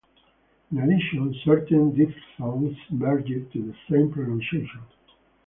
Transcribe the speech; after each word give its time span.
In 0.71 0.79
addition, 0.79 1.31
certain 1.45 1.93
diphthongs 1.93 2.75
merged 2.89 3.53
to 3.53 3.61
the 3.61 3.75
same 3.87 4.11
pronunciation. 4.11 4.81